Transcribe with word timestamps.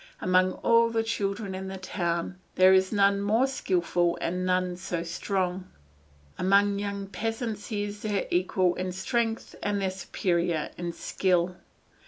Among 0.19 0.53
all 0.53 0.89
the 0.89 1.03
children 1.03 1.53
in 1.53 1.67
the 1.67 1.77
town 1.77 2.39
there 2.55 2.73
is 2.73 2.91
none 2.91 3.21
more 3.21 3.45
skilful 3.45 4.17
and 4.19 4.47
none 4.47 4.75
so 4.75 5.03
strong. 5.03 5.69
Among 6.39 6.79
young 6.79 7.05
peasants 7.05 7.67
he 7.67 7.83
is 7.83 8.01
their 8.01 8.25
equal 8.31 8.73
in 8.73 8.93
strength 8.93 9.53
and 9.61 9.79
their 9.79 9.91
superior 9.91 10.71
in 10.75 10.91
skill. 10.93 11.55